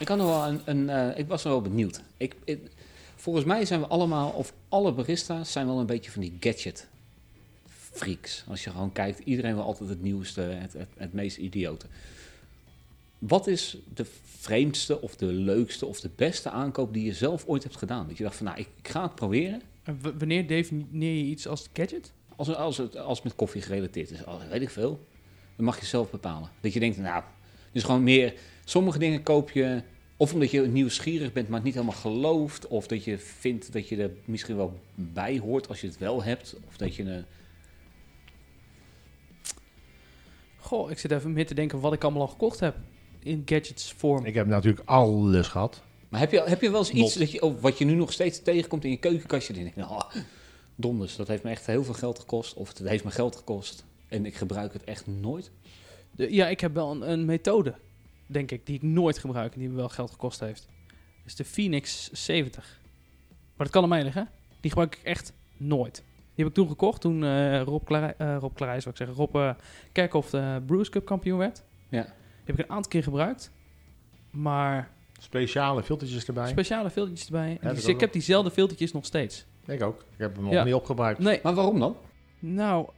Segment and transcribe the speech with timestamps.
[0.00, 2.00] Ik, had nog wel een, een, eh, ik was wel benieuwd.
[2.16, 2.70] Ik, ik-
[3.16, 6.88] volgens mij zijn we allemaal, of alle barista's zijn wel een beetje van die gadget
[7.68, 8.44] freaks.
[8.48, 11.86] Als je gewoon kijkt, iedereen wil altijd het nieuwste, het, het, het meest idiote.
[13.18, 17.62] Wat is de vreemdste of de leukste of de beste aankoop die je zelf ooit
[17.62, 18.08] hebt gedaan?
[18.08, 19.62] Dat je dacht van, nou, ik, ik ga het proberen.
[19.82, 22.12] En wanneer definieer je iets als gadget?
[22.36, 24.20] Als, als, het, als met koffie gerelateerd is,
[24.50, 25.06] weet ik veel.
[25.56, 26.50] Dan mag je zelf bepalen.
[26.60, 27.22] Dat je denkt, nou,
[27.72, 28.34] dus gewoon meer...
[28.70, 29.82] Sommige dingen koop je...
[30.16, 32.66] Of omdat je nieuwsgierig bent, maar het niet helemaal gelooft.
[32.66, 36.22] Of dat je vindt dat je er misschien wel bij hoort als je het wel
[36.22, 36.56] hebt.
[36.68, 37.02] Of dat je...
[37.02, 37.24] een
[40.56, 42.76] Goh, ik zit even meer te denken wat ik allemaal al gekocht heb.
[43.18, 44.24] In gadgets vorm.
[44.24, 45.82] Ik heb natuurlijk alles gehad.
[46.08, 47.18] maar heb je, heb je wel eens iets Not.
[47.18, 49.52] dat je, oh, wat je nu nog steeds tegenkomt in je keukenkastje?
[49.52, 50.10] En je denkt, oh,
[50.74, 52.54] donders, dat heeft me echt heel veel geld gekost.
[52.54, 53.84] Of het heeft me geld gekost.
[54.08, 55.50] En ik gebruik het echt nooit.
[56.10, 57.74] De- ja, ik heb wel een, een methode,
[58.32, 60.68] denk ik, die ik nooit gebruik en die me wel geld gekost heeft.
[60.86, 62.80] Dat is de Phoenix 70.
[63.56, 64.28] Maar dat kan aan mij liggen.
[64.60, 65.94] Die gebruik ik echt nooit.
[66.34, 69.16] Die heb ik toen gekocht toen eh, Rob, Klarij, eh, Rob Klarijs, wat ik zeggen,
[69.16, 69.54] Rob eh,
[69.92, 71.62] Kerkhoff de Bruce Cup kampioen werd.
[71.88, 72.02] Ja.
[72.02, 72.12] Die
[72.44, 73.50] heb ik een aantal keer gebruikt.
[74.30, 76.48] Maar Speciale filtertjes erbij.
[76.48, 77.58] speciale filtertjes erbij.
[77.60, 79.46] Die- ook ik heb diezelfde filtertjes nog steeds.
[79.66, 80.00] ik ook.
[80.00, 80.64] Ik heb hem nog Ja.
[80.64, 81.18] niet opgebruikt.
[81.18, 81.96] Nee, Maar waarom dan?
[82.38, 82.88] Nou,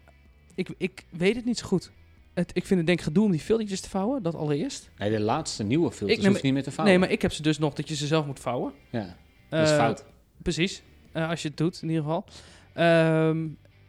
[0.55, 1.91] ik, ik weet het niet zo goed.
[2.34, 4.91] Het, ik vind het denk ik gedoe om die filtertjes te vouwen, dat allereerst.
[4.98, 6.94] Nee, de laatste nieuwe filters Ik neem- hoef je niet meer te vouwen.
[6.98, 8.73] Nee, maar ik heb ze dus nog dat je ze zelf moet vouwen.
[8.90, 9.17] Ja,
[9.48, 10.05] dat is Eh, fout.
[10.42, 12.24] Precies, eh, als je het doet in ieder geval.
[12.73, 13.46] Ehm,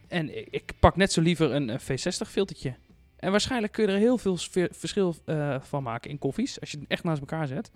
[0.08, 2.76] en ik, ik pak net zo liever een, eh, V60 filtertje.
[3.16, 4.38] En waarschijnlijk kun je er heel veel
[4.72, 7.72] verschil eh, van maken in koffies, als je het echt naast elkaar zet.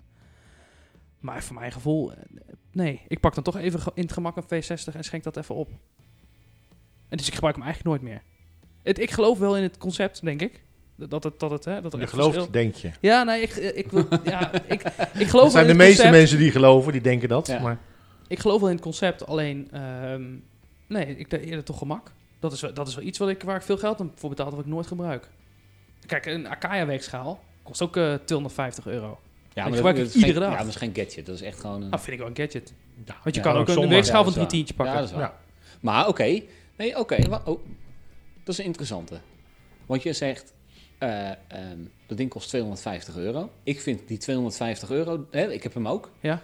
[1.18, 2.18] Maar voor mijn gevoel, eh,
[2.72, 3.00] nee.
[3.08, 5.68] Ik pak dan toch even in het gemak een V60 en schenk dat even op.
[7.08, 8.22] En dus ik gebruik hem eigenlijk nooit meer.
[8.88, 10.60] Het, ik geloof wel in het concept, denk ik.
[10.96, 12.90] Dat het, dat het, hè, dat er Je gelooft, verschil- denk je.
[13.00, 14.82] Ja, nee, ik, ik, wil, ja, ik,
[15.14, 16.10] ik geloof Dat zijn de meeste concept.
[16.10, 17.46] mensen die geloven, die denken dat.
[17.46, 17.60] Ja.
[17.60, 17.78] Maar
[18.28, 19.68] Ik geloof wel in het concept, alleen...
[19.72, 20.22] ehm,
[20.86, 22.10] nee, ik denk eerder toch gemak.
[22.40, 24.28] Dat is, wel- dat is wel iets wat ik, waar ik veel geld aan voor
[24.28, 25.28] betaal, dat ik nooit gebruik.
[26.06, 29.06] Kijk, een Akaya-weegschaal kost ook eh 250 euro.
[29.52, 30.52] Ja, ik maar gebruik dat, iedere geen, dag.
[30.52, 31.26] Ja, dat is geen gadget.
[31.26, 31.88] Dat is echt gewoon een...
[31.88, 32.72] Nou, vind ik wel een gadget.
[33.06, 33.88] ja, Want je Ja, kan ook een zomaar.
[33.88, 34.94] weegschaal Ja, van drie tientje pakken.
[34.94, 35.24] Ja, dat is waar.
[35.24, 35.38] Ja.
[35.80, 36.40] Maar oké.
[36.76, 37.40] Nee, oké.
[37.44, 37.60] oh,
[38.48, 39.14] dat is een interessante.
[39.86, 40.52] Want je zegt,
[40.98, 41.36] eh, ehm,
[42.06, 43.50] dat ding kost 250 euro.
[43.62, 46.10] Ik vind die 250 euro, hè, ik heb hem ook.
[46.20, 46.42] Ja.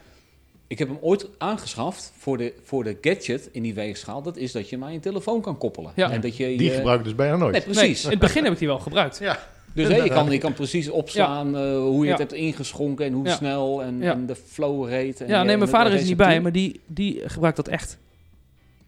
[0.66, 4.22] Ik heb hem ooit aangeschaft voor de, voor de gadget in die weegschaal.
[4.22, 5.92] Dat is dat je maar je telefoon kan koppelen.
[5.96, 6.10] Ja.
[6.10, 7.52] En dat je, Die je- gebruik ik dus bijna nooit.
[7.52, 8.04] Nee, Nee, precies.
[8.04, 9.18] in het begin heb ik die wel gebruikt.
[9.18, 9.38] Ja.
[9.74, 12.10] Dus hè, je, kan, je kan precies opslaan eh, hoe je Ja.
[12.10, 13.34] het hebt ingeschonken en hoe Ja.
[13.36, 14.12] snel en, Ja.
[14.12, 15.24] en de flow rate.
[15.24, 17.68] En Ja, nee, mijn vader de is er niet bij, maar die, die gebruikt dat
[17.68, 17.98] echt.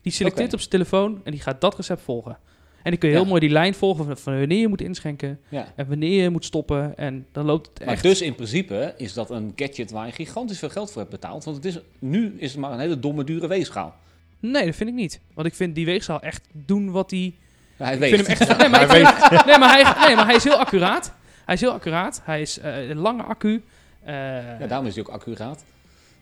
[0.03, 2.39] Die selecteert op zijn telefoon en die gaat dat recept volgen.
[2.87, 3.21] En die kun je Ja.
[3.21, 5.73] heel mooi die lijn volgen van, van wanneer je moet inschenken Ja.
[5.77, 6.97] en wanneer je moet stoppen.
[6.97, 8.03] En dan loopt het Maar echt.
[8.03, 11.45] dus in principe is dat een gadget waar je gigantisch veel geld voor hebt betaald.
[11.45, 13.95] Want het is, nu is het maar een hele domme, dure weegschaal.
[14.41, 15.21] Nee, dat vind ik niet.
[15.35, 17.39] Want ik vind die weegschaal echt doen wat die...
[17.77, 18.15] Hij Ik weegt.
[18.25, 18.59] vind hem echt...
[18.59, 21.13] Nee, maar, vind nee, maar hij, nee, maar hij is heel accuraat.
[21.45, 22.21] Hij is heel accuraat.
[22.25, 23.63] Hij is eh, een lange accu.
[24.03, 24.15] Eh,
[24.61, 25.65] Ja, daarom is hij ook accuraat.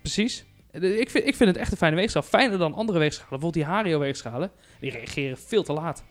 [0.01, 0.45] Precies.
[0.73, 2.23] Ik vind, ik vind het echt een fijne weegschaal.
[2.23, 3.29] Fijner dan andere weegschalen.
[3.31, 4.51] Bijvoorbeeld die Hario-weegschalen.
[4.81, 6.05] Die reageren veel te laat.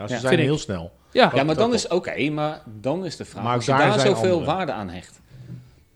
[0.00, 0.20] Ja, ze Ja.
[0.20, 0.44] zijn ik.
[0.44, 0.92] heel snel.
[1.12, 4.00] Ja, Ja, maar dan is oké, maar dan is de vraag: Maar als je daar
[4.00, 4.44] zoveel andere.
[4.52, 5.20] waarde aan hecht,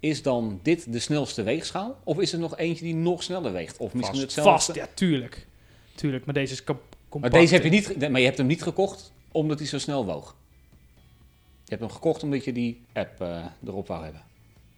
[0.01, 1.97] is dan dit de snelste weegschaal?
[2.05, 3.77] Of is er nog eentje die nog sneller weegt?
[3.77, 4.35] Of misschien Vast.
[4.37, 4.51] hetzelfde?
[4.53, 4.75] vast.
[4.75, 5.47] Ja, tuurlijk.
[5.95, 7.33] Tuurlijk, maar deze is kap- maar compact.
[7.35, 10.35] deze heb je niet, maar je hebt hem niet gekocht omdat hij zo snel woog.
[11.65, 14.23] Je hebt hem gekocht omdat je die app eh, erop wou hebben.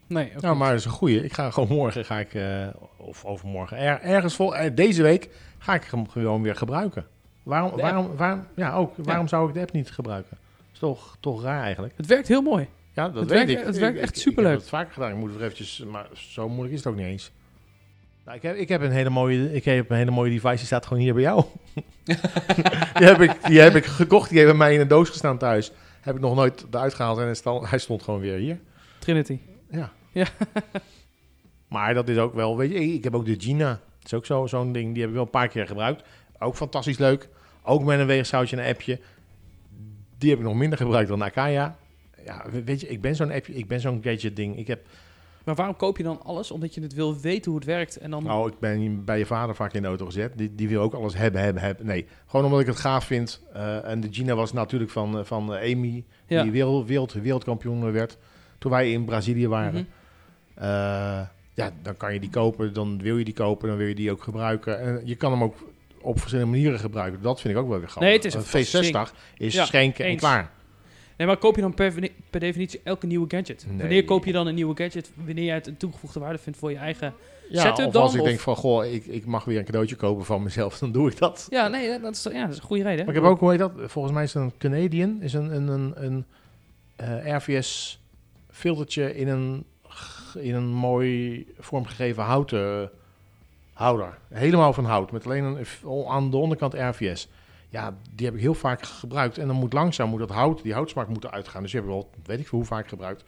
[0.06, 0.58] Nee, Nou, niet.
[0.58, 1.24] maar dat is een goeie.
[1.24, 2.66] Ik ga gewoon morgen, ga ik, eh,
[2.96, 5.28] of overmorgen, er, ergens vol, eh, deze week
[5.58, 7.06] ga ik hem gewoon weer gebruiken.
[7.46, 10.36] Waarom, waarom, waarom, ja, ook, waarom zou ik de app niet gebruiken?
[10.72, 11.94] is toch, toch raar eigenlijk.
[11.96, 12.66] Het werkt heel mooi.
[12.92, 13.66] Ja, dat Het weet werkt- ik.
[13.66, 14.44] het werkt echt superleuk.
[14.52, 15.10] Ik heb het vaker gedaan.
[15.10, 17.30] Ik moet het eventjes, maar zo moeilijk is het ook niet eens.
[18.24, 20.56] Nou, ik, heb, ik heb een hele mooie, ik heb een hele mooie device.
[20.56, 21.44] Die staat gewoon hier bij jou.
[22.04, 24.28] die, heb ik, die heb ik gekocht.
[24.28, 25.72] Die heeft bij mij in een doos gestaan thuis.
[26.00, 28.58] Heb ik nog nooit eruit gehaald en hij stond, hij stond gewoon weer hier.
[28.98, 29.38] Trinity.
[29.70, 29.92] Ja.
[30.12, 30.26] Ja.
[31.68, 33.68] maar dat is ook wel, weet je, ik heb ook de Gina.
[33.68, 34.90] Dat is ook zo- zo'n ding.
[34.92, 36.02] Die heb ik wel een paar keer gebruikt.
[36.38, 37.28] Ook fantastisch leuk.
[37.66, 38.98] Ook met een en een appje.
[40.18, 41.76] Die heb ik nog minder gebruikt dan Akaya.
[42.24, 44.56] Ja, we- weet je, ik ben zo'n appje, ik ben zo'n gadget ding.
[44.58, 44.86] Ik heb
[45.44, 46.50] Maar waarom koop je dan alles?
[46.50, 48.22] Omdat je het wil weten hoe het werkt en dan...
[48.24, 50.32] Nou, ik ben bij je vader vaak in de auto gezet.
[50.38, 51.86] Die, die wil ook alles hebben, hebben, hebben.
[51.86, 53.42] Nee, gewoon omdat ik het gaaf vind.
[53.52, 56.42] Eh, en de Gina was natuurlijk van, eh, van eh, Amy, Ja.
[56.42, 58.18] die wereld, wereld, wereldkampioen werd.
[58.58, 59.72] Toen wij in Brazilië waren.
[60.54, 60.64] Mhm.
[61.54, 64.10] Ja, dan kan je die kopen, dan wil je die kopen, dan wil je die
[64.10, 64.80] ook gebruiken.
[64.80, 65.56] En je kan hem ook
[66.06, 67.22] op verschillende manieren gebruiken.
[67.22, 68.08] Dat vind ik ook wel weer grappig.
[68.08, 70.50] Nee, het is een Een V60 is Ja, schenken en klaar.
[71.16, 73.64] Nee, maar koop je dan per, per definitie elke nieuwe gadget?
[73.68, 73.78] Nee.
[73.78, 75.10] Wanneer koop je dan een nieuwe gadget?
[75.14, 77.14] Wanneer jij het een toegevoegde waarde vindt voor je eigen...
[77.50, 79.64] Ja, Setup of dan, als ik of- denk van, goh, ik, ik mag weer een
[79.64, 81.46] cadeautje kopen van mezelf, dan doe ik dat.
[81.50, 83.06] Ja, nee, dat, is, ja, dat is een goede reden.
[83.06, 83.72] Maar ik heb ook, hoe heet dat?
[83.76, 86.24] Volgens mij is het een Canadian, is een, een, een, een
[86.96, 88.00] eh, RVS
[88.50, 89.64] filtertje in een,
[90.38, 92.90] in een mooi vormgegeven houten
[93.76, 94.18] houder.
[94.28, 95.66] Helemaal van hout, met alleen een,
[96.08, 97.28] aan de onderkant RVS.
[97.68, 99.38] Ja, die heb ik heel vaak gebruikt.
[99.38, 101.62] En dan moet langzaam moet dat hout, die houtsmaak moet eruit gaan.
[101.62, 103.24] Dus die heb ik wel, weet ik veel hoe vaak gebruikt.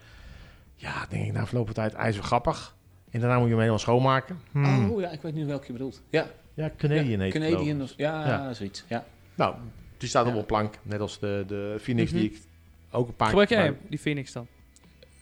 [0.74, 2.76] Ja, denk ik na verloop van tijd, ijzer grappig.
[3.10, 4.38] En daarna moet je hem helemaal schoonmaken.
[4.52, 4.90] Hmm.
[4.90, 6.02] Oh ja, ik weet nu welke je bedoelt.
[6.10, 7.32] Ja, Ja, Canadian ja, heet.
[7.32, 8.52] Canadian, of- ja, Ja.
[8.54, 8.84] zoiets.
[8.88, 9.04] Ja.
[9.34, 9.54] Nou,
[9.98, 10.78] die staat op een plank.
[10.82, 12.20] Net als de, de Phoenix Mhm.
[12.20, 12.40] die ik
[12.90, 13.82] ook een paar Gebruik keer jij gebruik.
[13.82, 14.46] hem, die Phoenix dan?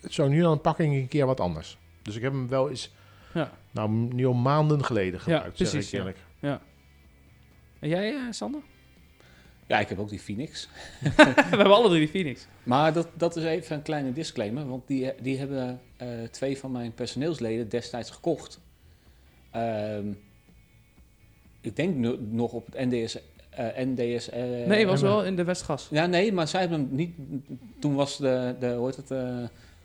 [0.09, 1.79] Zo nu dan pak ik een keer wat anders.
[2.03, 2.95] Dus ik heb hem wel eens.
[3.77, 6.61] Nou nu al maanden geleden gebruikt, zeg precies, ik ja.
[7.79, 8.61] En jij, eh, Sander?
[9.67, 10.69] ja, ik heb ook die Phoenix.
[11.01, 12.47] We hebben alle drie die Phoenix.
[12.63, 16.73] Maar dat, dat is even een kleine disclaimer, want die, die hebben eh, twee van
[16.73, 18.61] mijn personeelsleden destijds gekocht.
[19.51, 20.13] Ehm,
[21.61, 23.19] ik denk nu, nog op het NDS.
[23.51, 25.89] eh NDS eh, nee, was wel in de Westgas.
[25.91, 27.15] Ja, nee, maar zij hebben hem niet.
[27.81, 29.43] Toen was de, de hoe heet het, eh,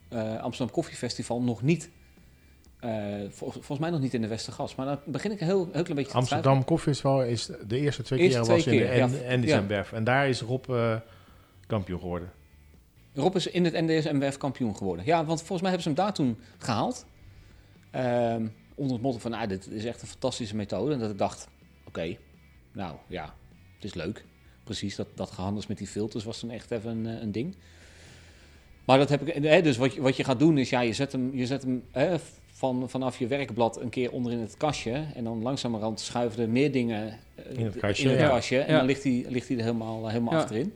[0.10, 1.90] eh, Amsterdam Koffiefestival nog niet.
[2.82, 2.92] Eh,
[3.30, 4.76] vol- volgens mij nog niet in de Westergas.
[4.76, 8.04] Maar dan begin ik een heel, heel klein beetje te Amsterdam Koffiefestival is de eerste
[8.04, 9.10] twee keer was in de keer, ja.
[9.26, 9.42] en,
[9.92, 10.00] Ja.
[10.00, 10.96] Daar is Rob eh,
[11.68, 12.32] kampioen geworden.
[13.14, 15.06] Rob is in het NDS MWF kampioen geworden.
[15.06, 17.06] Ja, want volgens mij hebben ze hem daar toen gehaald.
[17.92, 20.94] Ehm, onder het motto van, nou, dit is echt een fantastische methode.
[20.94, 21.48] En dat ik dacht,
[21.88, 22.18] oké,
[22.72, 23.34] nou ja,
[23.76, 24.26] het is leuk.
[24.64, 27.56] Precies, dat, dat gehandels met die filters was toen echt even een, eh, een ding.
[28.86, 30.94] Maar dat heb ik, hè, dus wat je, wat je gaat doen is, ja, je
[30.94, 32.16] zet hem, je zet hem hè,
[32.62, 35.04] van, vanaf je werkblad een keer onder in het kastje.
[35.16, 38.28] En dan langzamerhand schuiven er meer dingen eh, In het kastje, in het ja.
[38.30, 38.60] kastje.
[38.60, 38.78] En Ja.
[38.78, 40.40] dan ligt hij, ligt hij er helemaal, helemaal Ja.
[40.40, 40.74] achterin.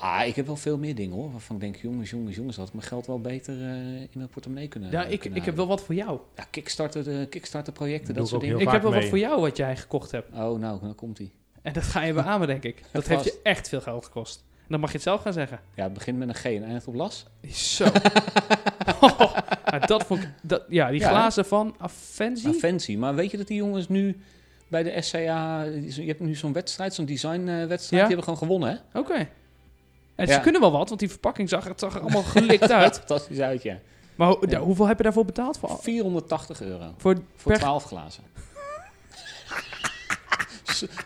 [0.00, 1.30] Maar ik heb wel veel meer dingen hoor.
[1.32, 4.28] Waarvan ik denk, jongens, jongens, jongens, had ik mijn geld wel beter eh, in mijn
[4.28, 6.18] portemonnee kunnen Ja, ik, kunnen ik heb wel wat voor jou.
[6.36, 8.58] Ja, Kickstarter, de Kickstarter projecten, Doe dat soort dingen.
[8.60, 10.32] Ik heb wel wat voor jou wat jij gekocht hebt.
[10.34, 11.30] Oh, nou, dan komt hij.
[11.62, 12.82] En dat ga je beamen, denk ik.
[12.92, 14.44] Dat heeft je echt veel geld gekost.
[14.56, 15.60] En dan mag je het zelf gaan zeggen.
[15.74, 17.26] Ja, het begint met een G en eindigt op las.
[17.52, 17.84] Zo.
[19.86, 22.48] Dat vond ik, dat, ja, die Ja, glazen van Avenzi.
[22.48, 22.96] Ah, fancy.
[22.96, 24.20] Maar weet je dat die jongens nu
[24.68, 25.62] bij de SCA...
[25.62, 27.90] Je hebt nu zo'n wedstrijd, zo'n designwedstrijd.
[27.90, 27.96] Ja.
[27.96, 28.98] Die hebben gewoon gewonnen, hè?
[28.98, 29.28] Oké.
[30.14, 32.96] En ze kunnen wel wat, want die verpakking zag, het zag er allemaal gelikt uit.
[32.96, 33.78] Fantastisch uit, ja.
[34.14, 34.46] Maar ho- Ja.
[34.50, 35.58] ja, hoeveel heb je daarvoor betaald?
[35.58, 36.94] Voor, 480 euro.
[36.96, 38.22] voor Voor per- 12 glazen.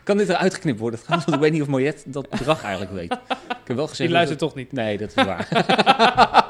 [0.05, 1.00] kan dit eruit geknipt worden?
[1.09, 3.12] Want ik weet niet of Mojet dat bedrag eigenlijk weet.
[3.12, 3.99] Ik heb wel gezegd...
[4.09, 4.73] Die luistert toch niet.
[4.73, 5.49] Nee, dat is waar.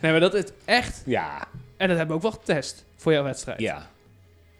[0.00, 1.02] Nee, maar dat is echt...
[1.06, 1.38] ja,
[1.76, 3.60] En dat hebben we ook wel getest voor jouw wedstrijd.
[3.60, 3.90] ja.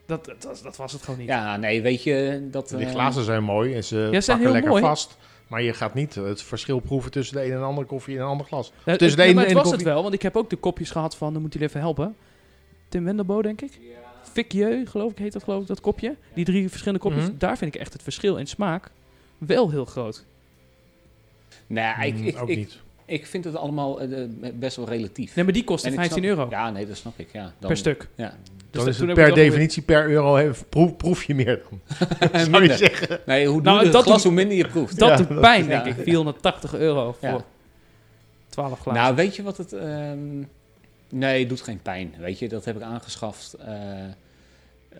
[0.06, 1.28] Dat, dat, was- dat was het gewoon niet.
[1.28, 2.48] Ja, nee, weet je...
[2.50, 4.82] Dat, Die eh, glazen zijn mooi en ze Ja, pakken heel lekker mooi.
[4.82, 5.16] vast.
[5.46, 8.28] Maar je gaat niet het verschil proeven tussen de een en andere koffie en een
[8.28, 8.72] ander glas.
[8.84, 10.22] Ja, tussen het- de ene maar het en de was koffie- het wel, want ik
[10.22, 11.32] heb ook de kopjes gehad van...
[11.32, 12.16] Dan moet jullie even helpen.
[12.88, 13.78] Tim Wendelbo, denk ik.
[14.32, 16.16] Ficjeu, geloof ik, heet dat geloof ik, dat kopje.
[16.34, 17.24] Die drie verschillende kopjes.
[17.24, 17.38] Mhm.
[17.38, 18.90] Daar vind ik echt het verschil in smaak
[19.38, 20.24] wel heel groot.
[21.66, 22.78] Nee, ik, Mm, ik, ook ik, niet.
[23.10, 25.34] Ik vind het allemaal eh, eh, best wel relatief.
[25.34, 27.28] Nee, maar die ik 15 snap- euro Ja, nee, dat snap ik.
[27.32, 28.08] Ja, dan, per stuk.
[28.14, 28.28] Ja.
[28.28, 28.38] Dus
[28.70, 31.62] Dan dat- is toen het heb ik per definitie per euro proef, proef je meer
[31.70, 31.80] dan.
[32.50, 33.20] Zou je zeggen.
[33.26, 34.98] Nee, hoe Nou, het dat glas, doet- hoe minder je proeft.
[34.98, 35.82] Dat Ja, doet dat- pijn, ja.
[35.82, 36.02] denk ik.
[36.04, 37.44] 480 euro voor Ja.
[38.48, 39.02] 12 glazen.
[39.02, 39.72] Nou, weet je wat het...
[39.72, 40.38] ehm,
[41.08, 42.14] nee, het doet geen pijn.
[42.18, 43.56] Weet je, dat heb ik aangeschaft.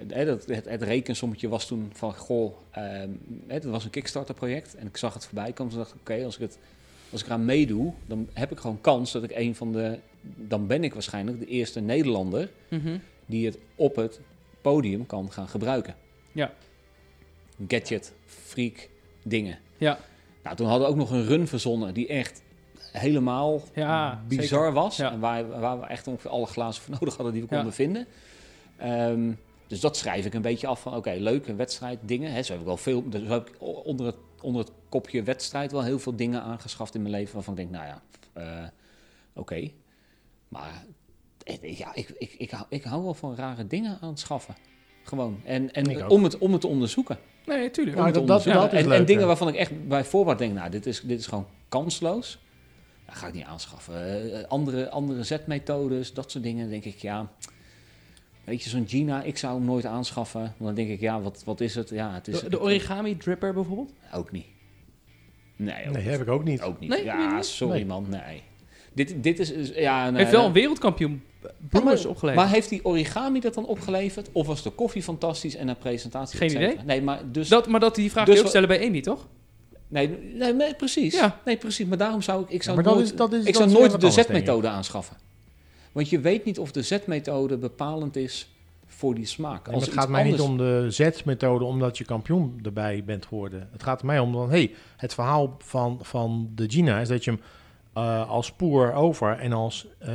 [0.07, 3.09] dat, het, het rekensommetje was toen van, goh, ehm,
[3.47, 4.75] het was een Kickstarter project.
[4.77, 5.73] En ik zag het voorbij komen.
[5.73, 6.59] Toen dacht ik, oké, als ik het...
[7.13, 9.99] Als ik eraan meedoe, dan heb ik gewoon kans dat ik een van de...
[10.23, 12.99] Dan ben ik waarschijnlijk de eerste Nederlander Mhm.
[13.27, 14.21] die het op het
[14.61, 15.95] podium kan gaan gebruiken.
[16.33, 16.53] Ja.
[17.69, 18.89] Gadget, freak,
[19.23, 19.59] dingen.
[19.79, 19.99] Ja.
[20.43, 22.43] Nou, toen hadden we ook nog een run verzonnen die echt
[22.93, 24.97] helemaal Ja, bizar was.
[24.97, 25.13] Ja.
[25.13, 27.57] En waar, waar we echt ongeveer alle glazen voor nodig hadden die we Ja.
[27.57, 28.07] konden vinden.
[28.77, 29.33] Ehm,
[29.67, 32.33] dus dat schrijf ik een beetje af van, oké, leuk, een wedstrijd, dingen.
[32.33, 35.73] Hè, zo heb ik wel veel, dus heb ik onder het, onder het kopje wedstrijd
[35.73, 38.69] wel heel veel dingen aangeschaft in mijn leven waarvan ik denk, nou ja, eh,
[39.35, 39.71] oké.
[40.49, 40.85] Maar
[41.45, 44.55] eh, ja, ik, ik, ik, hou, ik hou wel van rare dingen aanschaffen.
[45.03, 45.41] Gewoon.
[45.45, 47.19] En, en om, het, om het te onderzoeken.
[47.47, 47.97] Nee, tuurlijk.
[47.97, 48.61] Om Ja, het te dat- dat- onderzoeken.
[48.61, 49.27] dat is en, leuk, en dingen ja.
[49.27, 52.39] waarvan ik echt bij voorbaat denk, nou, dit is, dit is gewoon kansloos.
[53.07, 54.33] ja, ga ik niet aanschaffen.
[54.35, 57.31] Eh, andere, andere zetmethodes, dat soort dingen, denk ik, ja.
[58.45, 60.41] Weet je, zo'n Gina, ik zou hem nooit aanschaffen.
[60.41, 61.89] Want dan denk ik, ja, wat, wat is het?
[61.89, 63.93] Ja, het is De, de origami dripper bijvoorbeeld?
[64.15, 64.47] ook niet.
[65.57, 66.63] Nee, ook, Nee, heb ik ook niet.
[66.63, 66.89] ook niet.
[66.91, 67.45] Nee, ja, niet?
[67.47, 67.87] sorry Nee.
[67.87, 68.43] man, nee.
[68.93, 70.11] Dit, dit is, ja...
[70.11, 71.23] nee, Heeft wel een wereldkampioen
[71.69, 72.45] Brewers maar, opgeleverd.
[72.45, 74.29] Maar heeft die origami dat dan opgeleverd?
[74.33, 76.39] Of was de koffie fantastisch en een presentatie?
[76.39, 76.77] Geen idee.
[76.85, 77.49] Nee, maar dus...
[77.49, 79.27] dat, maar dat die vraag Dus je ook stellen bij Amy, toch?
[79.89, 81.15] Nee, nee, nee, precies.
[81.15, 81.41] Ja.
[81.45, 81.87] Nee, precies.
[81.87, 82.51] Maar daarom zou ik...
[82.51, 84.69] Ik zou nooit, is- dat is- ik dat zou is weer nooit wat de zetmethode
[84.69, 85.17] aanschaffen.
[85.93, 88.49] Want je weet niet of de zetmethode bepalend is
[88.87, 89.69] voor die smaak.
[89.69, 93.69] Als het gaat mij anders- niet om de Z-methode omdat je kampioen erbij bent geworden.
[93.73, 97.25] Het gaat er mij om dan, hey, het verhaal van, van de Gina is dat
[97.25, 97.41] je hem
[97.93, 100.13] eh, als pour over en als eh,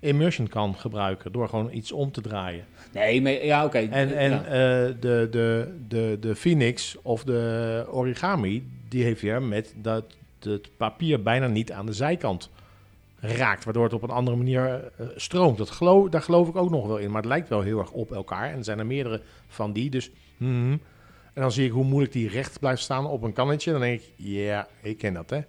[0.00, 2.64] immersion kan gebruiken door gewoon iets om te draaien.
[2.92, 3.78] Nee, maar ja, oké.
[3.78, 4.44] En, en Ja.
[4.44, 10.04] eh, de, de, de, de Phoenix of de origami, die heeft weer met dat
[10.40, 12.50] het papier bijna niet aan de zijkant
[13.28, 15.58] raakt, waardoor het op een andere manier eh, stroomt.
[15.58, 17.90] Dat geloof, daar geloof ik ook nog wel in, maar het lijkt wel heel erg
[17.90, 18.50] op elkaar.
[18.50, 20.10] En er zijn er meerdere van die, dus...
[20.36, 20.76] mhm.
[21.34, 23.70] En dan zie ik hoe moeilijk die recht blijft staan op een kannetje.
[23.72, 25.40] Dan denk ik, ja, ik ken dat, hè.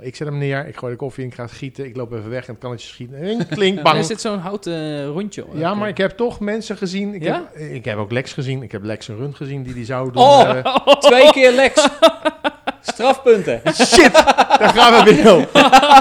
[0.00, 2.30] Ik zet hem neer, ik gooi de koffie in, ik ga gieten, ik loop even
[2.30, 3.12] weg en het kannetje schiet.
[3.12, 3.96] En klink, bang.
[3.98, 5.44] Er zit zo'n houten eh, rondje.
[5.52, 7.14] Ja, maar ik heb toch mensen gezien.
[7.14, 7.50] Ik, Ja?
[7.52, 8.62] heb, ik heb ook Lex gezien.
[8.62, 10.22] Ik heb Lex een run gezien die die zou doen.
[10.22, 10.48] Oh!
[10.56, 11.88] eh, Twee keer Lex.
[12.86, 13.60] Strafpunten.
[13.86, 15.48] shit, daar gaan we weer.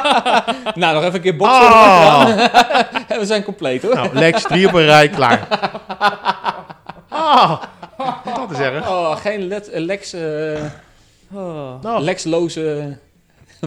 [0.81, 1.67] nou, nog even een keer boksen.
[1.67, 2.29] Ah.
[3.07, 3.95] En we zijn compleet hoor.
[3.95, 5.47] Nou, Lex, drie op een rij, klaar.
[7.09, 7.61] Ah,
[8.35, 8.89] dat is erg.
[8.89, 10.21] Oh, geen let, eh, Lex, eh
[11.33, 11.81] Oh.
[11.81, 12.97] Nou, Lexloze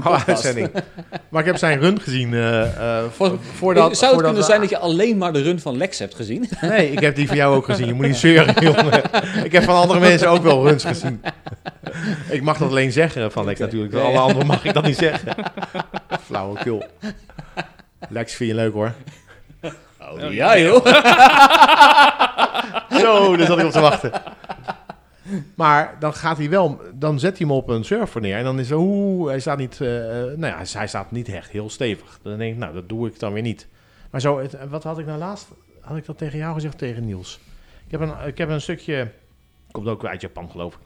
[0.05, 0.71] oh, uitzending.
[1.29, 3.97] Maar ik heb zijn run gezien eh, eh, Voor- voordat...
[3.97, 6.49] Zou het kunnen zijn dat je alleen maar de run van Lex hebt gezien?
[6.61, 7.87] Nee, ik heb die van jou ook gezien.
[7.87, 9.03] Je moet niet zeuren, jongen.
[9.45, 11.23] Ik heb van andere mensen ook wel runs gezien.
[12.29, 13.93] Ik mag dat alleen zeggen van Lex natuurlijk.
[13.93, 15.35] Van alle anderen mag ik dat niet zeggen.
[16.25, 16.85] Flauwekul.
[18.09, 18.93] Lex vind je leuk hoor.
[20.00, 20.87] Oh, ja joh.
[23.00, 24.12] Zo, daar zat ik op te wachten.
[25.54, 28.37] Maar dan gaat hij wel, dan zet hij hem op een surfer neer.
[28.37, 32.18] En dan is hij staat niet, eh, nou ja, hij staat niet echt heel stevig.
[32.23, 33.66] Dan denk ik, nou, dat doe ik dan weer niet.
[34.11, 35.49] Maar zo, het, wat had ik nou laatst?
[35.80, 37.40] Had ik dat tegen jou gezegd, tegen Niels?
[37.85, 39.09] Ik heb een, ik heb een stukje,
[39.71, 40.80] komt ook uit Japan geloof ik.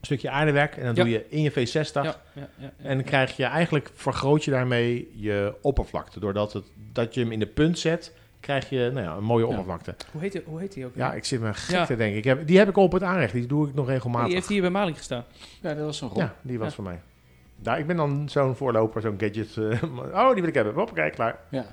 [0.00, 1.02] Een stukje aardewerk en dan Ja.
[1.02, 1.92] doe je in je V60.
[1.92, 2.72] Ja, ja, ja, ja.
[2.76, 6.20] En dan krijg je eigenlijk, vergroot je daarmee je oppervlakte.
[6.20, 8.12] Doordat het, dat je hem in de punt zet,
[8.42, 9.50] krijg je nou ja, een mooie Ja.
[9.50, 9.94] oppervlakte.
[10.12, 10.94] Hoe, heet die, hoe heet die ook?
[10.94, 11.86] Ja, ik zit me gek Ja.
[11.86, 12.16] te denken.
[12.18, 13.32] Ik heb, die heb ik op het aanrecht.
[13.32, 14.32] Die doe ik nog die regelmatig.
[14.32, 15.24] heeft hier bij Maling gestaan.
[15.60, 16.18] Ja, dat was een rol.
[16.18, 16.74] Ja, die was Ja.
[16.74, 17.00] voor mij.
[17.62, 19.56] Ja, ik ben dan zo'n voorloper, zo'n gadget.
[19.56, 19.82] eh,
[20.22, 20.74] oh, die wil ik hebben.
[20.74, 21.38] Hoppakee, klaar.
[21.50, 21.64] Ja.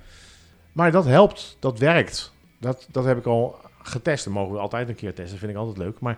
[0.71, 1.57] Maar dat helpt.
[1.59, 2.33] Dat werkt.
[2.59, 4.23] Dat, dat heb ik al getest.
[4.23, 5.29] Dat mogen we altijd een keer testen.
[5.31, 5.99] Dat vind ik altijd leuk.
[5.99, 6.17] Maar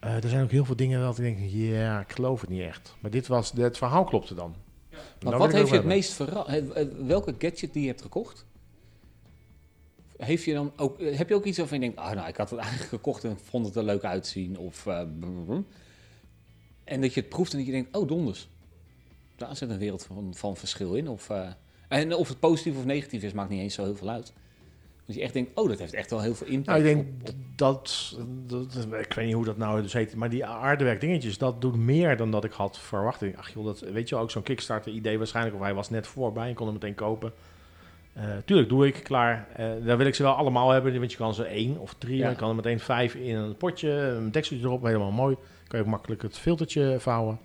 [0.00, 1.38] eh, er zijn ook heel veel dingen dat ik denk...
[1.50, 2.96] Ja, ik geloof het niet echt.
[3.00, 3.52] Maar dit was...
[3.56, 4.54] Het verhaal klopte dan.
[4.90, 5.88] Maar Nou wat heeft je het hebben.
[5.90, 6.50] meest verrast?
[7.06, 8.46] Welke gadget die je hebt gekocht?
[10.16, 12.36] Heeft je dan ook, eh, heb je ook iets waarvan je denkt, ah, nou, ik
[12.36, 14.58] had het eigenlijk gekocht en vond het er leuk uitzien?
[14.58, 15.00] Of, eh,
[16.84, 18.48] en dat je het proeft en dat je denkt, oh, donders.
[19.36, 21.08] Daar zit een wereld van, van verschil in.
[21.08, 21.48] Of, eh,
[21.88, 24.32] en of het positief of negatief is, maakt niet eens zo heel veel uit.
[25.06, 26.78] Dat je echt denkt, oh, dat heeft echt wel heel veel impact.
[26.78, 28.16] Nou, ik denk op- op- dat,
[28.46, 28.86] dat...
[29.00, 30.14] Ik weet niet hoe dat nou dus heet.
[30.14, 33.22] Maar die aardewerk dingetjes, dat doet meer dan dat ik had verwacht.
[33.36, 35.56] Ach joh, dat, weet je wel, ook zo'n Kickstarter idee waarschijnlijk.
[35.56, 37.32] Of hij was net voorbij en kon hem meteen kopen.
[38.12, 39.48] Eh, tuurlijk, doe ik, klaar.
[39.56, 40.98] Eh dan wil ik ze wel allemaal hebben.
[40.98, 42.16] Want je kan ze één of drie.
[42.16, 42.26] Ja.
[42.26, 43.90] Dan kan er meteen vijf in een potje.
[43.90, 45.36] Een dekseltje erop, helemaal mooi.
[45.66, 47.38] Kan je ook makkelijk het filtertje vouwen.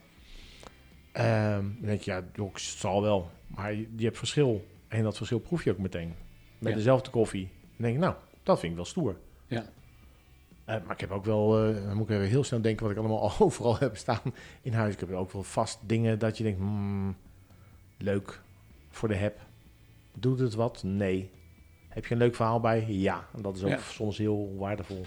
[1.11, 3.29] Ehm, dan denk je, ja, joh, het zal wel.
[3.47, 4.65] Maar je, je hebt verschil.
[4.87, 6.13] En dat verschil proef je ook meteen.
[6.57, 6.77] Met Ja.
[6.77, 7.49] dezelfde koffie.
[7.61, 9.15] Dan denk ik, nou, dat vind ik wel stoer.
[9.47, 9.65] Ja.
[10.65, 11.49] Eh, maar ik heb ook wel,
[11.85, 14.21] dan moet ik even heel snel denken wat ik allemaal overal heb staan
[14.61, 14.93] in huis.
[14.93, 17.15] Ik heb ook wel vast dingen dat je denkt, hmm,
[17.97, 18.41] leuk
[18.89, 19.39] voor de heb.
[20.19, 20.83] Doet het wat?
[20.83, 21.29] Nee.
[21.89, 22.85] Heb je een leuk verhaal bij?
[22.87, 23.27] Ja.
[23.35, 23.77] En dat is ook Ja.
[23.77, 25.05] soms heel waardevol.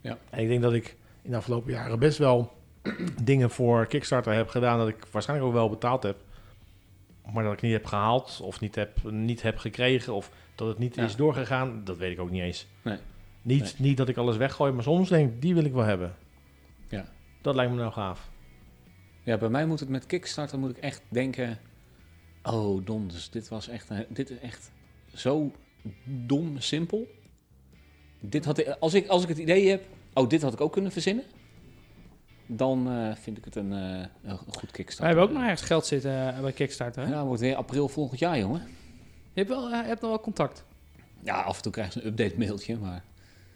[0.00, 0.18] Ja.
[0.30, 2.52] En ik denk dat ik in de afgelopen jaren best wel
[3.22, 6.16] dingen voor Kickstarter heb gedaan dat ik waarschijnlijk ook wel betaald heb.
[7.32, 10.78] Maar dat ik niet heb gehaald of niet heb, niet heb gekregen of dat het
[10.78, 11.04] niet Ja.
[11.04, 12.66] is doorgegaan, dat weet ik ook niet eens.
[12.82, 12.98] Nee.
[13.42, 13.72] Niet, Nee.
[13.88, 16.14] niet dat ik alles weggooi, maar soms denk ik, die wil ik wel hebben.
[16.88, 17.04] Ja.
[17.42, 18.30] Dat lijkt me nou gaaf.
[19.22, 21.58] Ja, bij mij moet het met Kickstarter moet ik echt denken...
[22.42, 23.90] Oh, donders, dit was echt...
[23.90, 24.70] een- Dit is echt
[25.14, 25.52] zo
[26.04, 27.06] dom simpel.
[28.20, 29.84] Dit had ik, als, ik, als ik het idee heb...
[30.14, 31.24] Oh, dit had ik ook kunnen verzinnen.
[32.46, 34.98] Dan eh, vind ik het een, eh, een goed Kickstarter.
[34.98, 37.04] Wij hebben ook nog ergens geld zitten eh, bij Kickstarter.
[37.06, 37.10] Hè?
[37.12, 38.60] Ja, wordt weer april volgend jaar, jongen.
[39.32, 40.64] Je hebt, wel, je hebt nog wel contact.
[41.22, 43.02] Ja, af en toe krijg je een update mailtje, maar...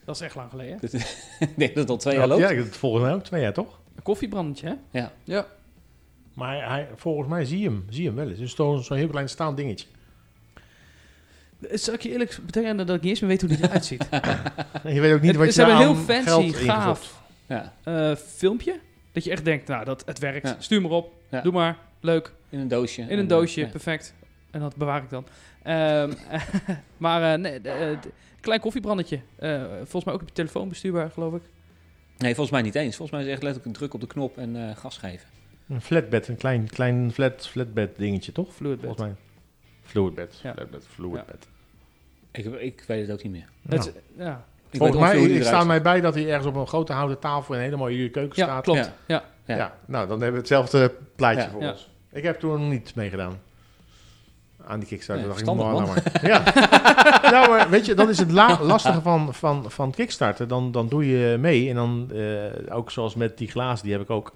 [0.04, 0.78] Dat is echt lang geleden.
[1.40, 2.40] ik denk dat het al twee jaar loopt.
[2.40, 3.80] Ja, het volgens mij ook twee jaar, toch?
[3.96, 4.98] Een koffiebrandetje, hè?
[4.98, 5.12] Ja.
[5.24, 5.46] Ja.
[6.34, 8.38] Maar hij, volgens mij zie je hem, zie je hem wel eens.
[8.38, 9.86] Het is toch zo'n heel klein staand dingetje.
[11.72, 14.08] Zal ik je eerlijk betekenen dat ik niet eens meer weet hoe die eruit ziet?
[14.82, 17.72] En je weet ook niet Het- wat je ze hebben een heel fancy, gaaf Ja,
[17.84, 18.78] eh, filmpje.
[19.12, 20.48] Dat je echt denkt, nou, dat, het werkt.
[20.48, 20.56] Ja.
[20.58, 21.12] Stuur maar op.
[21.30, 21.40] Ja.
[21.40, 21.76] Doe maar.
[22.00, 22.32] Leuk.
[22.48, 23.00] in een doosje.
[23.02, 23.60] In En, een doosje.
[23.60, 23.66] ja.
[23.66, 24.14] Perfect.
[24.50, 25.26] En dat bewaar ik dan.
[25.62, 26.12] Ehm,
[26.96, 27.98] maar eh, nee, eh,
[28.40, 29.20] klein koffiebrandetje.
[29.36, 31.42] Eh, volgens mij ook op je telefoon bestuurbaar, geloof ik.
[32.18, 32.96] Nee, volgens mij niet eens.
[32.96, 35.28] Volgens mij is het echt letterlijk een druk op de knop en eh, gas geven.
[35.68, 38.54] Een flatbed, een klein, klein flat, flatbed dingetje, toch?
[38.54, 38.84] Fluid bed.
[38.86, 39.14] Volgens mij.
[39.82, 40.40] Fluidbed.
[40.42, 40.52] Ja.
[40.54, 41.46] Flatbed, fluidbed.
[42.30, 43.48] Ik, ik weet het ook niet meer.
[43.62, 43.76] Ja.
[43.76, 46.92] Het, ja, Ik Volgens mij ik staat mij bij dat hij ergens op een grote
[46.92, 48.62] houten tafel in een hele mooie keuken ja staat.
[48.62, 48.78] klopt.
[48.78, 48.92] Ja.
[49.06, 49.24] Ja.
[49.44, 49.56] Ja.
[49.56, 49.74] Ja.
[49.86, 51.50] nou dan hebben we hetzelfde plaatje Ja.
[51.50, 51.70] voor Ja.
[51.70, 51.90] ons.
[52.12, 53.38] Ik heb toen niet meegedaan.
[54.66, 55.26] Aan die Kickstarter.
[55.26, 56.30] Nee, dacht ik, verstandig, nou maar.
[57.22, 57.30] Ja.
[57.34, 60.48] nou, maar weet je, dat is het la- lastige van, van, van Kickstarter.
[60.48, 64.02] Dan, dan doe je mee en dan, eh, ook zoals met die glazen, die heb
[64.02, 64.32] ik ook.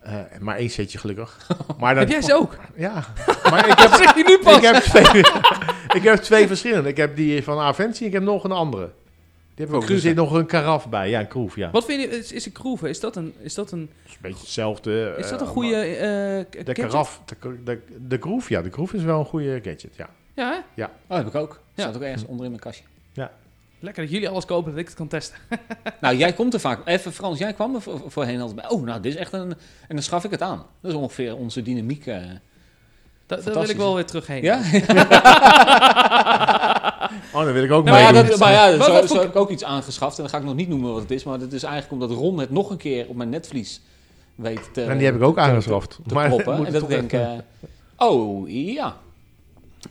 [0.00, 1.46] Eh, maar één setje gelukkig.
[1.78, 2.56] Maar dan, Heb jij ze ook?
[2.76, 3.04] Ja,
[3.50, 4.56] maar ik heb, Dat zeg je nu pas.
[4.56, 5.18] ik, heb twee,
[6.00, 6.88] ik heb twee verschillende.
[6.88, 8.90] Ik heb die van Aventie en ik heb nog een andere.
[9.54, 9.88] Die heb ik ook.
[9.88, 11.10] Er zit nog een karaf bij.
[11.10, 11.70] Ja, een kroef, ja.
[11.70, 12.88] Wat vind je, is, is een groove?
[12.88, 15.14] Is dat een, is dat een, Dat is een beetje hetzelfde.
[15.18, 16.74] is dat eh, een goede maar eh De gadget?
[16.74, 18.62] karaf, de, de, de groef, ja.
[18.62, 20.08] De groef is wel een goede gadget, ja.
[20.34, 20.84] Ja, hè?
[21.08, 21.60] Oh, heb ik ook.
[21.74, 21.82] Ja.
[21.82, 22.84] Staat ook ergens onder in mijn kastje.
[23.80, 25.36] Lekker dat jullie alles kopen, dat ik het kan testen.
[26.00, 26.80] Nou, jij komt er vaak.
[26.84, 28.68] Even Frans, jij kwam er voor- voorheen altijd bij.
[28.70, 29.50] Oh, nou, dit is echt een.
[29.88, 30.64] En dan schaf ik het aan.
[30.80, 32.06] Dat is ongeveer onze dynamiek.
[32.06, 32.16] eh.
[33.26, 34.42] Da- daar wil ik wel weer terug heen.
[34.42, 34.60] Ja?
[37.32, 38.22] Oh, dan wil ik ook Nou, ja, mee.
[38.24, 40.16] dat, maar ja, Wat- zo, heb ik ook iets aangeschaft.
[40.16, 41.24] En dan ga ik nog niet noemen wat het is.
[41.24, 43.80] Maar het is eigenlijk omdat Ron het nog een keer op mijn netvlies
[44.34, 45.98] weet te en die heb ik ook te- te- aangeschaft.
[46.06, 46.56] te Maar proppen.
[46.56, 47.44] moet En dat ik denk, even-
[47.98, 48.96] eh, oh ja,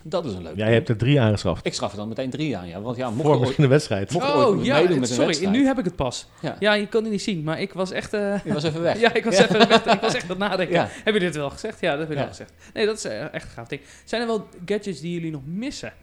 [0.01, 0.55] dat is een leuk.
[0.55, 1.65] Jij hebt er drie aangeschaft.
[1.65, 2.81] Ik schaf er dan meteen drie aan, ja.
[2.81, 4.11] Want ja, mocht Voor ooit, misschien een wedstrijd.
[4.11, 5.53] mocht ooit Oh ja, met sorry, wedstrijd.
[5.55, 6.27] nu heb ik het pas.
[6.41, 6.55] Ja.
[6.59, 8.13] Ja, je kon het niet zien, maar ik was echt...
[8.13, 8.99] eh, Je was even weg.
[9.05, 10.75] ja, ik was even weg, ik was echt aan het nadenken.
[10.75, 10.87] Ja.
[11.03, 11.79] Heb je dit wel gezegd?
[11.81, 12.19] Ja, dat heb ik Ja.
[12.19, 12.53] wel gezegd.
[12.73, 13.81] Nee, dat is eh, echt een gaaf ding.
[14.05, 15.93] Zijn er wel gadgets die jullie nog missen?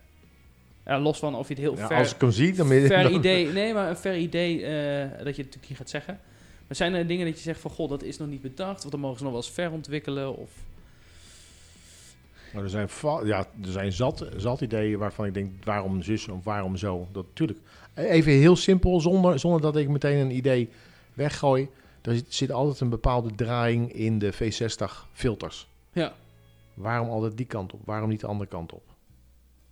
[0.87, 2.67] Ja, los van of je het heel Ja, ver, als ik hem zie, dan...
[2.69, 3.47] ver dan- idee...
[3.53, 6.19] Nee, maar een ver idee eh, dat je het natuurlijk niet gaat zeggen.
[6.67, 7.71] Maar zijn er dingen dat je zegt van...
[7.71, 8.85] God, dat is nog niet bedacht.
[8.85, 10.37] Of dan mogen ze nog wel eens ver ontwikkelen.
[10.37, 10.51] Of...
[12.55, 12.89] Maar er zijn,
[13.25, 17.09] ja, er zijn zat, zat ideeën waarvan ik denk, waarom zus of waarom zo.
[17.13, 17.59] Dat natuurlijk.
[17.95, 20.69] Even heel simpel, zonder, zonder dat ik meteen een idee
[21.15, 21.69] weggooi.
[22.03, 25.69] Er zit, zit altijd een bepaalde draaiing in de V60 filters.
[25.93, 26.13] Ja.
[26.75, 27.81] Waarom altijd die kant op?
[27.85, 28.83] Waarom niet de andere kant op?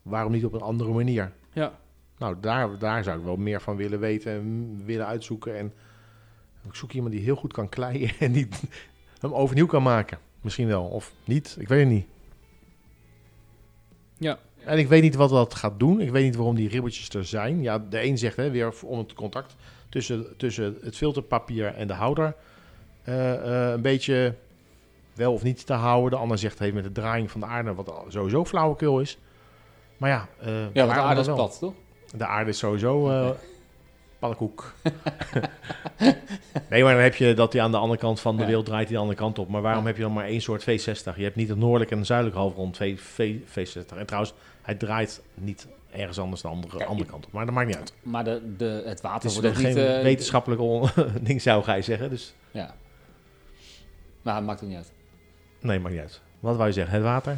[0.03, 1.33] Waarom niet op een andere manier?
[1.53, 1.79] Ja.
[2.19, 5.59] Nou, daar, daar zou ik wel meer van willen weten en willen uitzoeken.
[5.59, 5.73] En
[6.67, 8.49] ik zoek iemand die heel goed kan kleien en die
[9.21, 10.19] hem overnieuw kan maken.
[10.41, 11.57] Misschien wel, of niet.
[11.59, 12.07] Ik weet het niet.
[14.23, 14.39] Ja.
[14.65, 16.01] En ik weet niet wat dat gaat doen.
[16.01, 17.63] Ik weet niet waarom die ribbeltjes er zijn.
[17.63, 19.57] Ja, de een zegt hè, weer om het contact
[19.89, 22.35] tussen, tussen het filterpapier en de houder
[23.03, 24.35] eh, eh, een beetje
[25.15, 26.11] wel of niet te houden.
[26.11, 29.19] De ander zegt heeft met de draaiing van de aarde, wat sowieso flauwekul is.
[29.97, 31.75] Maar ja, eh, Ja, want de aarde is plat, toch?
[32.17, 33.31] De aarde is sowieso eh
[34.19, 34.73] pannenkoek.
[36.71, 38.87] nee, maar dan heb je dat hij aan de andere kant van de wereld draait,
[38.87, 39.49] die de andere kant op.
[39.49, 41.17] Maar waarom heb je dan maar één soort V60?
[41.17, 43.97] Je hebt niet het noordelijke en het zuidelijke halfrond V, v, V60.
[43.97, 47.33] En trouwens, hij draait niet ergens anders de andere, andere kant op.
[47.33, 47.93] Maar dat maakt niet uit.
[48.03, 49.77] Maar de, de, het Het water is wordt nog ook niet...
[49.77, 50.61] geen eh, wetenschappelijk
[51.27, 52.11] ding, zou gij zeggen.
[52.11, 52.75] Dus Ja.
[54.23, 54.93] Maar het maakt het niet uit.
[55.61, 56.21] nee, maakt niet uit.
[56.41, 56.95] Wat wou je zeggen?
[56.95, 57.33] Het water?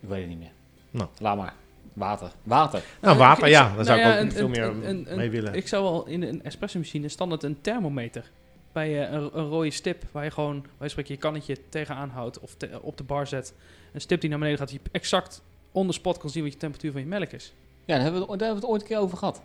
[0.00, 0.52] Ik weet het niet meer.
[0.90, 1.08] Nou.
[1.18, 1.54] Laat maar.
[1.98, 2.30] Water.
[2.42, 2.82] Water.
[3.00, 3.62] Nou, water, ik- ja.
[3.62, 5.54] Daar nou zou ja, ik ook een- niet veel een- meer een- een- mee willen.
[5.54, 8.30] Ik zou wel in een espresso-machine standaard een thermometer
[8.72, 12.40] bij eh, een, een rode stip waar je gewoon, wij spreken je kannetje tegenaan houdt
[12.40, 13.54] of te- op de bar zet.
[13.92, 16.52] Een stip die naar beneden gaat, die je exact on the spot kan zien wat
[16.52, 17.52] je temperatuur van je melk is.
[17.84, 19.40] Ja, daar hebben, we, het- daar hebben we het ooit een keer over gehad.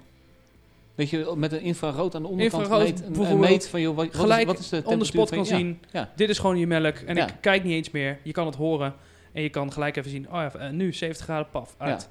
[0.95, 3.81] Dat je met een infrarood aan de onderkant Infrarood meet, en- en bijvoorbeeld meet van,
[3.81, 5.79] joh, wat, wat Gelijk is, wat is de on the temperatuur spot kan je- zien,
[5.91, 6.09] ja.
[6.15, 7.27] dit is gewoon je melk en Ja.
[7.27, 8.17] ik kijk niet eens meer.
[8.23, 8.93] Je kan het horen
[9.31, 12.01] en je kan gelijk even zien, oh ja, eh, nu 70 graden, paf, uit.
[12.01, 12.07] Ja,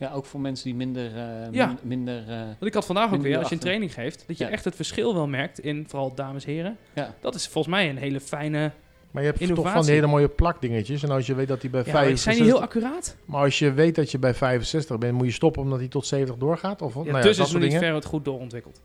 [0.00, 1.06] ook voor mensen die minder...
[1.16, 1.66] eh, Ja.
[1.66, 4.38] min- minder eh, Want ik had vandaag ook weer, als je een training geeft, dat
[4.38, 4.50] je Ja.
[4.50, 6.76] echt het verschil wel merkt in, vooral dames en heren.
[6.92, 7.14] Ja.
[7.20, 8.72] Dat is volgens mij een hele fijne...
[9.10, 9.76] Maar je hebt toch Innovatie.
[9.78, 11.02] van die hele mooie plakdingetjes.
[11.02, 12.32] En als je weet dat hij bij Ja, maar 65...
[12.32, 13.16] zijn die heel accuraat?
[13.24, 16.06] Maar als je weet dat je bij 65 bent, moet je stoppen omdat hij tot
[16.06, 16.82] 70 doorgaat?
[16.82, 18.80] Of, Ja, nou ja, dus dat is nog niet ver het goed doorontwikkeld.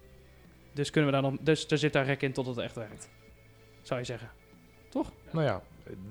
[0.73, 3.09] Dus kunnen we daar dan, dus er zit daar rek in tot het echt werkt.
[3.81, 4.29] Zou je zeggen.
[5.31, 5.61] Nou ja,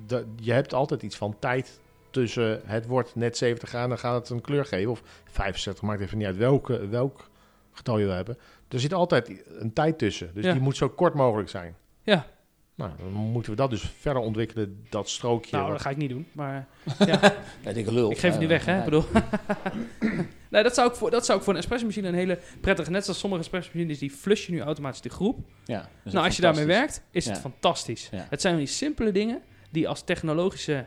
[0.06, 4.14] de- je hebt altijd iets van tijd tussen het wordt net 70 graden, dan gaat
[4.20, 4.90] het een kleur geven.
[4.90, 7.28] Of 65, maakt even niet uit welke, welk
[7.72, 8.38] getal je wil hebben.
[8.68, 10.52] Er zit altijd een tijd tussen, dus Ja.
[10.52, 11.76] die moet zo kort mogelijk zijn.
[12.02, 12.26] Ja.
[12.74, 15.50] Nou, dan moeten we dat dus verder ontwikkelen, dat strookje.
[15.56, 16.26] Nou, wat- dat ga ik niet doen.
[16.32, 16.66] Maar
[17.06, 17.20] ja,
[17.74, 18.10] lul.
[18.10, 18.72] ik geef het nu weg, hè?
[18.72, 18.78] ja.
[18.78, 19.04] Ik bedoel.
[20.50, 22.90] nee, dat zou, ik voor, dat zou ik voor een espresso-machine een hele prettige...
[22.90, 25.38] Net zoals sommige espresso-machines, die flush je nu automatisch de groep.
[25.64, 28.08] Ja, Nou, als je daarmee werkt, is het fantastisch.
[28.10, 28.26] Ja.
[28.30, 30.84] Het zijn die simpele dingen die als technologische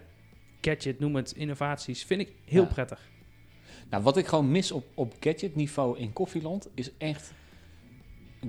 [0.65, 2.67] gadget, noem het, innovaties, vind ik heel Ja.
[2.67, 3.09] prettig.
[3.89, 7.33] Nou, wat ik gewoon mis op, op gadget niveau in Koffieland is echt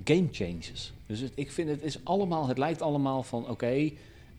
[0.04, 0.92] game changes.
[1.06, 3.90] Dus het, ik vind het is allemaal, het lijkt allemaal van oké,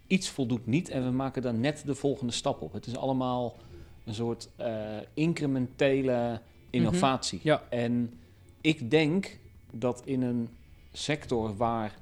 [0.08, 2.74] iets voldoet niet en we maken dan net de volgende stap op.
[2.74, 3.56] Het is allemaal
[4.04, 7.40] een soort eh, incrementele innovatie.
[7.44, 7.64] Ja.
[7.70, 8.14] En
[8.62, 9.38] ik denk
[9.72, 10.50] dat in een
[10.92, 11.96] sector waar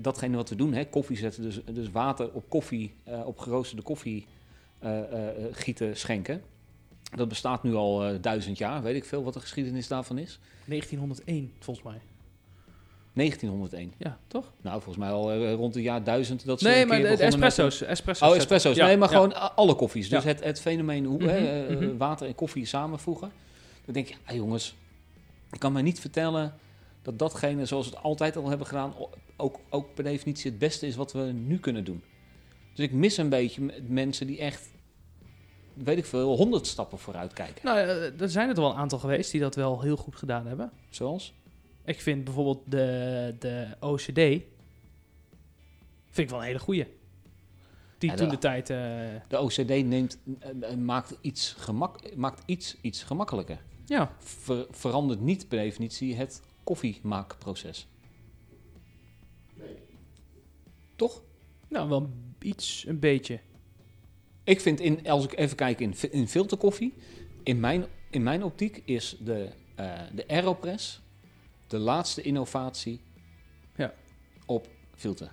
[0.00, 3.82] datgene wat we doen, hè, koffie zetten, dus, dus water op koffie, eh, op geroosterde
[3.82, 4.26] koffie
[5.52, 6.42] gieten, schenken.
[7.16, 10.38] Dat bestaat nu al eh, duizend jaar, weet ik veel wat de geschiedenis daarvan is.
[10.64, 12.00] 1901, volgens mij.
[13.12, 13.92] 1901.
[13.98, 14.52] Ja, toch?
[14.60, 17.06] Nou, volgens mij al eh, rond het jaar 1000 dat ze Nee, een maar keer
[17.06, 17.88] de, de begonnen met espresso's.
[17.88, 18.76] espresso's Oh, espresso's.
[18.76, 19.14] Ja, nee, maar ja.
[19.14, 20.08] gewoon alle koffies.
[20.08, 20.28] Dus Ja.
[20.28, 21.96] het, het fenomeen hoe Mhm, hè, eh, mhm.
[21.96, 23.32] water en koffie samenvoegen.
[23.84, 24.74] Dan denk je, ah, jongens,
[25.52, 26.54] ik kan mij niet vertellen
[27.02, 28.94] dat datgene zoals we het altijd al hebben gedaan,
[29.36, 32.02] ook, ook per definitie het beste is wat we nu kunnen doen.
[32.74, 34.68] Dus ik mis een beetje mensen die echt,
[35.74, 37.64] weet ik veel, honderd stappen vooruit kijken.
[37.64, 37.78] Nou,
[38.18, 40.70] er zijn er wel een aantal geweest die dat wel heel goed gedaan hebben.
[40.90, 41.34] Zoals?
[41.84, 44.42] Ik vind bijvoorbeeld de, de OCD, vind
[46.16, 46.86] ik wel een hele goeie.
[47.98, 48.70] Die Ja, toen de- tijd...
[48.70, 48.76] eh,
[49.28, 53.58] De OCD neemt, eh, eh, maakt, iets, gemak, maakt iets, iets gemakkelijker.
[53.84, 57.86] ja, Ver- verandert niet per definitie het koffiemaakproces.
[60.96, 61.22] Toch?
[61.68, 62.10] nou wel
[62.40, 63.40] iets, een beetje.
[64.44, 66.94] Ik vind, in, als ik even kijk in, in filterkoffie,
[67.42, 71.00] in mijn, in mijn optiek is de, eh de Aeropress
[71.66, 73.00] de laatste innovatie
[73.76, 73.94] Ja.
[74.46, 75.32] op filter.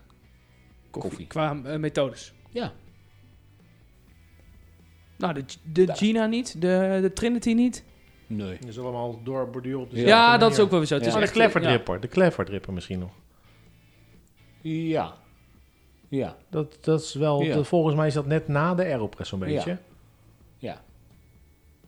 [0.90, 1.28] Koffie.
[1.28, 2.34] Qua eh, methodes.
[2.50, 2.74] Ja,
[5.18, 5.94] Nou, de, de Ja.
[5.94, 7.84] Gina niet, de, de Trinity niet.
[8.28, 8.58] nee.
[8.60, 10.94] Dat is allemaal doorborduurd op Ja, Ja, dat is ook wel weer zo.
[10.94, 11.10] Het Ja.
[11.10, 11.68] is Maar de echt- clever ja.
[11.68, 13.12] dripper, de clever dripper misschien nog.
[14.62, 15.18] Ja.
[16.12, 16.36] Ja.
[16.50, 17.64] Dat, dat is wel, Ja.
[17.64, 19.78] volgens mij is dat net na de Aeropress zo'n beetje.
[20.58, 20.82] Ja.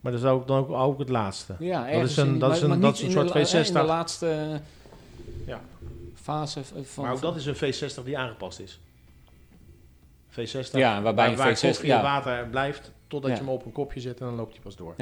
[0.02, 1.56] Maar dat is ook, dan ook, ook het laatste.
[1.60, 3.62] Ja, is ergens een- in- dat is een- maar dat is een de soort la-
[3.64, 3.68] V60.
[3.68, 4.60] In de laatste
[5.46, 5.62] Ja.
[6.16, 7.04] fase van...
[7.04, 8.80] Maar ook dat is een V60 die aangepast is.
[10.30, 12.02] V60, Ja, waarbij waar, waar een V60 koffie in ja.
[12.02, 13.38] water blijft totdat Ja.
[13.38, 14.96] je hem op een kopje zet en dan loopt hij pas door.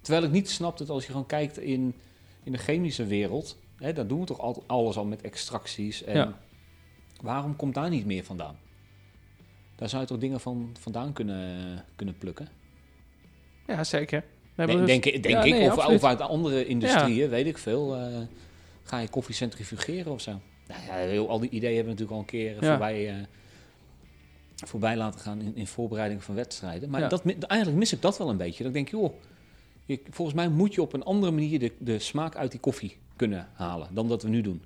[0.00, 1.94] Terwijl ik niet snap dat als je gewoon kijkt in,
[2.42, 6.02] in de chemische wereld, hè, dan doen we toch al, alles al met extracties.
[6.04, 6.38] En Ja.
[7.20, 8.56] Waarom komt daar niet meer vandaan?
[9.76, 12.48] Daar zou je toch dingen van vandaan kunnen, kunnen plukken?
[13.66, 14.24] Ja, zeker.
[14.54, 17.96] Denk, dus- denk, denk Ja, ik, nee, of, of uit andere industrieën, weet ik veel.
[17.96, 18.18] eh,
[18.82, 20.40] ga je koffie centrifugeren of zo?
[20.68, 23.14] Nou ja, heel- al die ideeën hebben we natuurlijk al een keer eh, voorbij, eh,
[24.66, 26.90] voorbij laten gaan in, in voorbereiding van wedstrijden.
[26.90, 28.62] Maar dat, eigenlijk mis ik dat wel een beetje.
[28.62, 29.12] Dan denk ik, joh,
[29.84, 32.96] je, volgens mij moet je op een andere manier de, de smaak uit die koffie
[33.16, 34.62] kunnen halen dan dat we nu doen.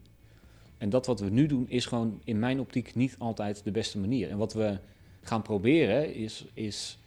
[0.82, 3.98] En dat wat we nu doen is gewoon in mijn optiek niet altijd de beste
[3.98, 4.30] manier.
[4.30, 4.78] En wat we
[5.20, 6.98] gaan proberen is, is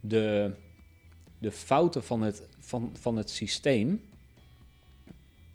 [0.00, 0.52] de,
[1.38, 4.02] de fouten van het, van, van het systeem.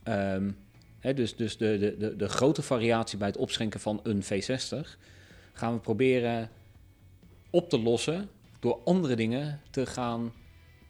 [0.04, 0.52] Ehm,
[1.00, 4.98] hè, dus dus de, de, de, de grote variatie bij het opschenken van een V60
[5.54, 6.50] gaan we proberen
[7.50, 8.30] op te lossen
[8.60, 10.34] door andere dingen te gaan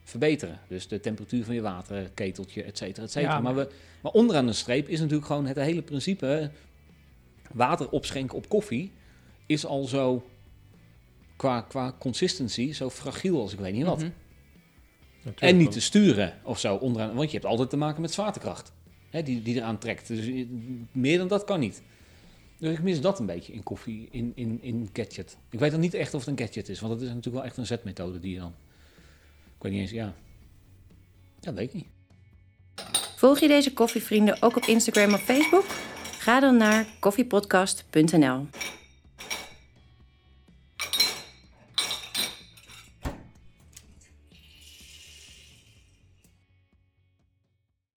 [0.10, 0.60] verbeteren.
[0.68, 3.34] Dus de temperatuur van je waterketeltje, et cetera, et cetera.
[3.34, 6.52] Ja, maar, maar- we, maar onderaan de streep is natuurlijk gewoon het hele principe...
[7.52, 8.92] water opschenken op koffie
[9.46, 10.28] is al zo
[11.36, 13.98] qua, qua consistency zo fragiel als ik weet niet wat.
[13.98, 14.10] Mhm.
[15.18, 18.12] Natuurlijk En niet te sturen of zo onderaan, want je hebt altijd te maken met
[18.12, 18.72] zwaartekracht
[19.10, 20.08] hè, die, die eraan trekt.
[20.08, 20.46] Dus eh,
[20.92, 21.82] meer dan dat kan niet.
[22.58, 25.38] Dus ik mis dat een beetje in koffie, in, in, in gadget.
[25.50, 27.46] Ik weet dan niet echt of het een gadget is, want het is natuurlijk wel
[27.46, 28.54] echt een zetmethode die je dan...
[29.58, 30.14] Ik weet niet eens, ja...
[31.40, 31.86] Ja, weet niet.
[33.16, 35.66] Volg je deze koffievrienden ook op Instagram of Facebook?
[36.20, 38.48] Ga dan naar koffiepodcast.nl.